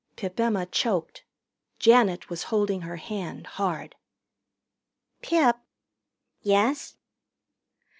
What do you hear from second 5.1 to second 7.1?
"Pip" "Yes?"